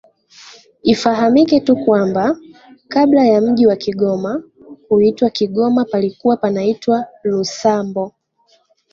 [0.83, 2.37] Ifahamike tu kwamba
[2.87, 4.43] kabla ya mji wa Kigoma
[4.87, 8.13] kuitwa Kigoma palikuwa panaitwa Lusambo